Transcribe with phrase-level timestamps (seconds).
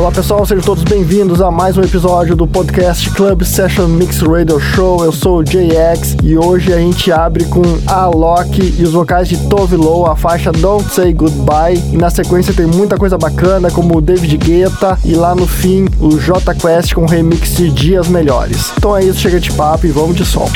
[0.00, 4.58] Olá pessoal, sejam todos bem-vindos a mais um episódio do podcast Club Session Mix Radio
[4.58, 5.04] Show.
[5.04, 9.28] Eu sou o JX e hoje a gente abre com a Loki e os vocais
[9.28, 11.76] de Tove Lo, a faixa Don't Say Goodbye.
[11.92, 15.86] E na sequência tem muita coisa bacana, como o David Guetta e lá no fim
[16.00, 18.72] o J Quest com remix de Dias Melhores.
[18.78, 20.48] Então é isso, chega de papo e vamos de som.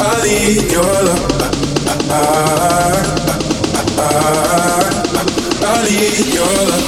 [0.00, 1.32] I need your love.
[5.64, 6.86] I need your love.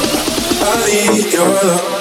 [0.63, 1.94] I need your love.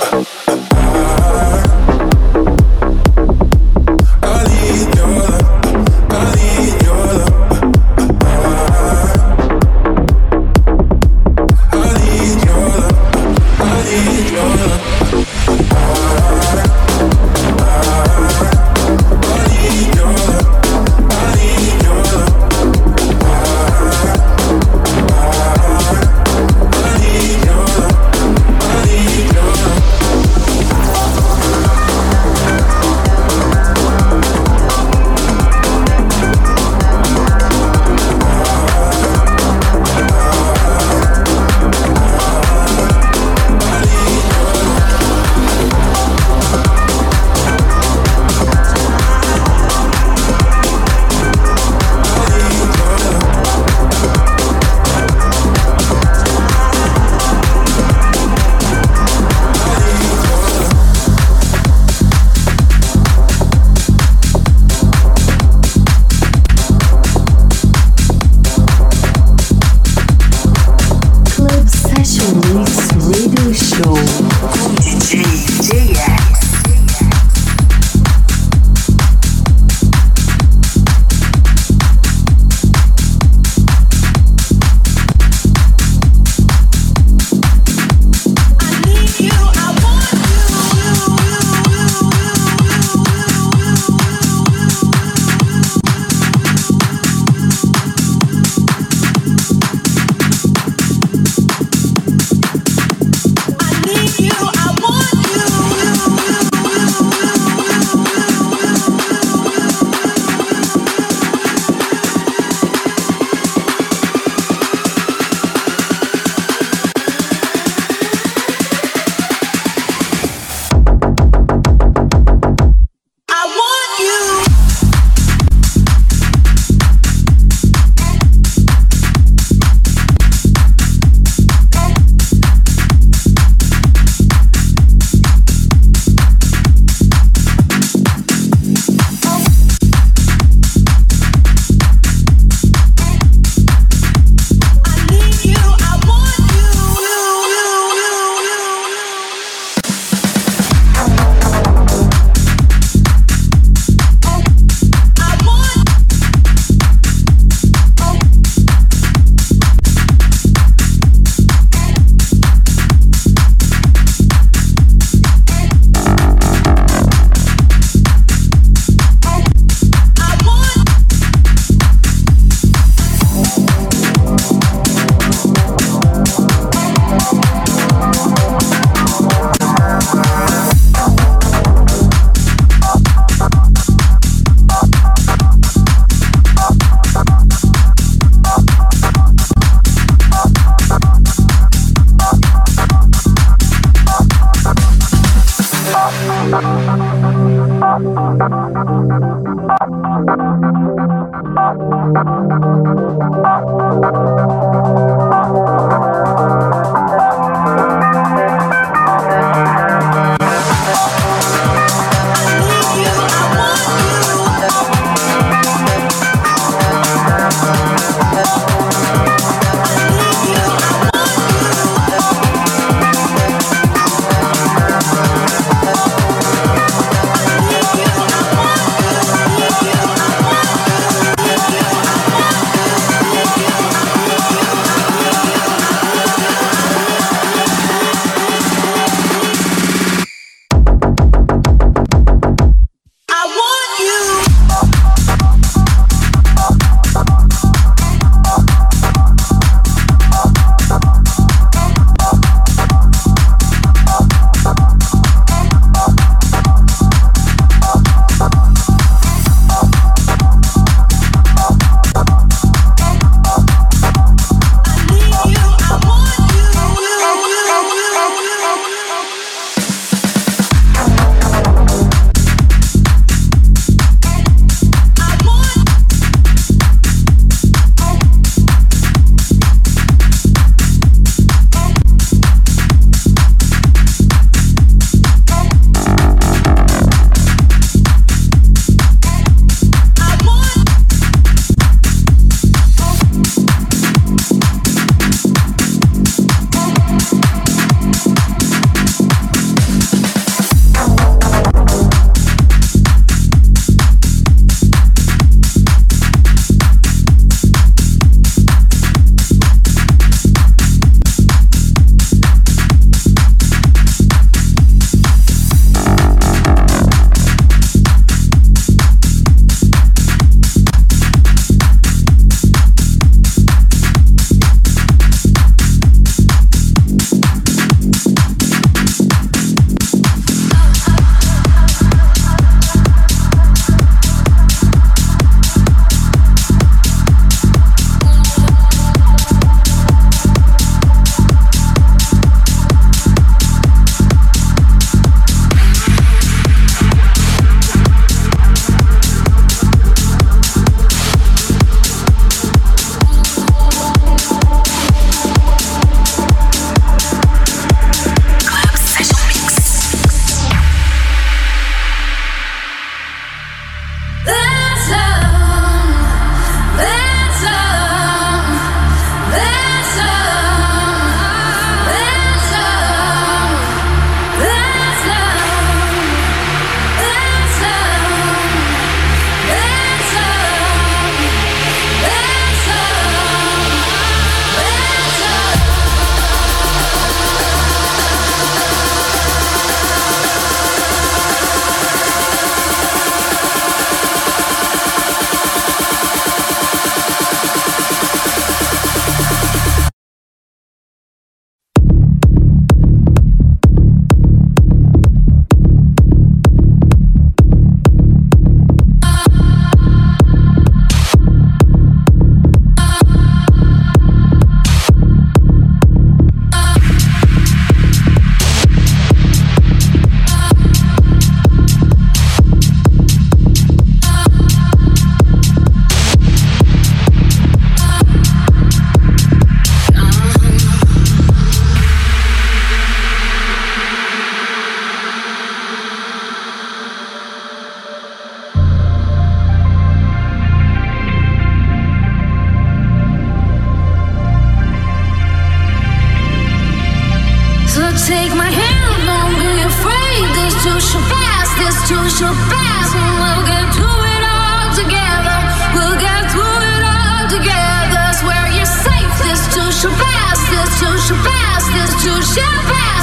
[458.76, 459.34] You're safe.
[459.40, 463.23] This too should fast, this too should fast, this too shall pass,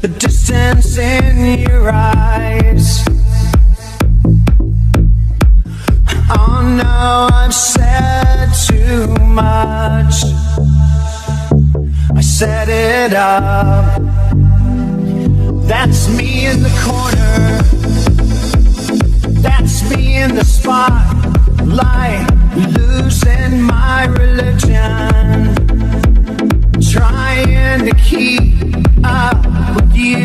[0.00, 3.04] the distance in your eyes.
[6.30, 10.24] Oh no, I've said too much.
[12.16, 14.00] I set it up.
[15.68, 17.60] That's me in the corner.
[19.42, 25.54] That's me in the spotlight, losing my religion.
[26.90, 28.64] Trying to keep
[29.04, 30.24] up with you.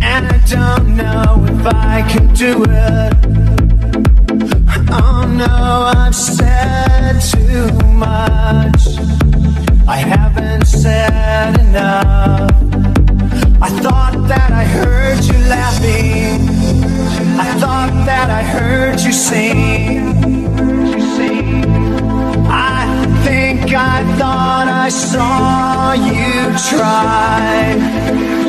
[0.00, 3.12] And I don't know if I can do it.
[4.90, 7.70] Oh no, I've said too
[8.06, 8.82] much.
[9.86, 12.50] I haven't said enough.
[13.60, 16.48] I thought that I heard you laughing.
[17.38, 20.14] I thought that I heard you sing.
[22.46, 26.23] I think I thought I saw you
[26.56, 28.43] try.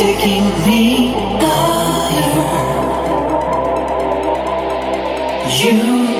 [0.00, 2.40] taking me higher.
[5.60, 6.19] You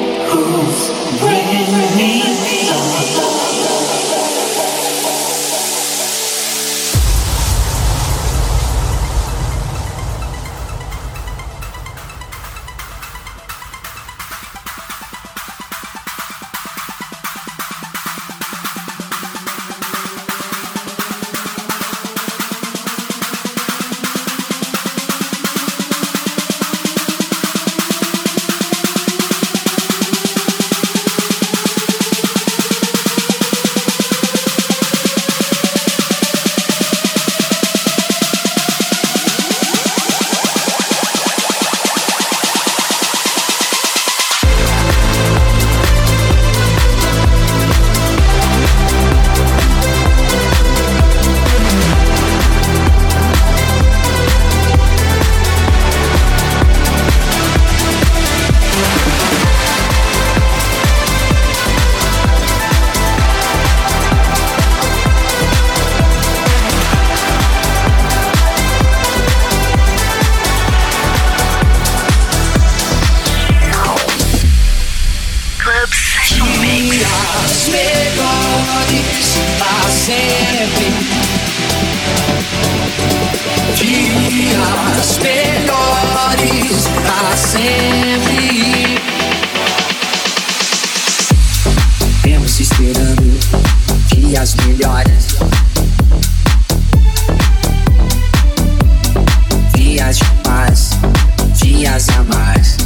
[102.01, 102.77] dias a mais.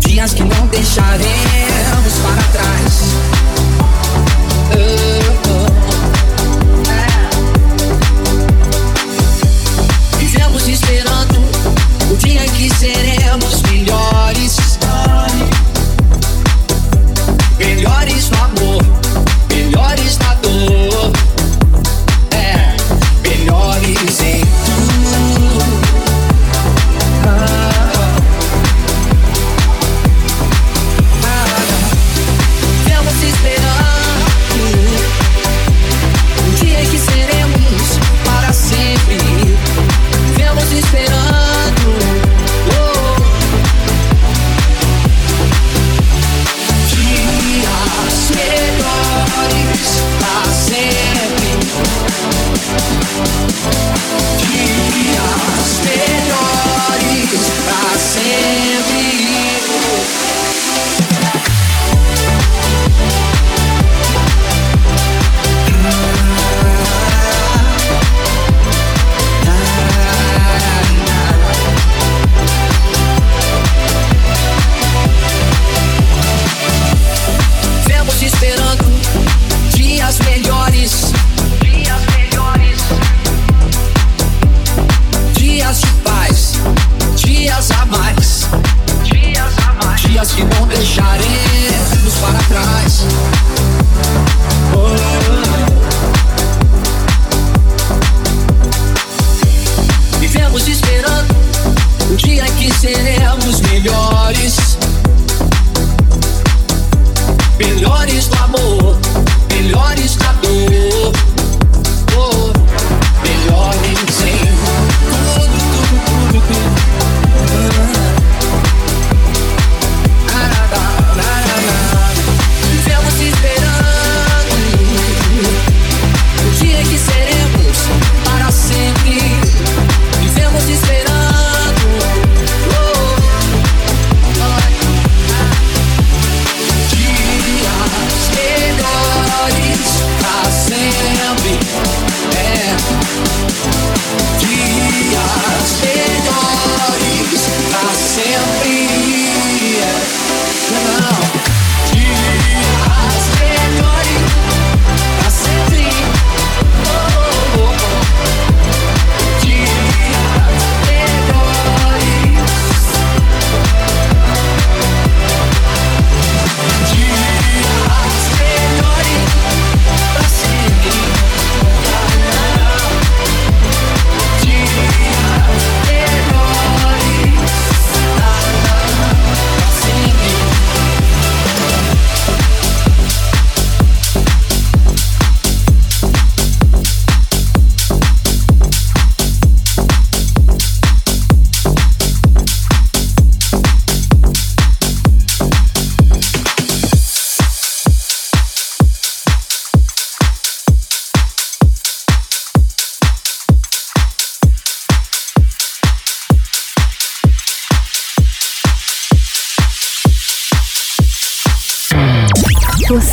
[0.00, 1.71] Dias que não deixarei.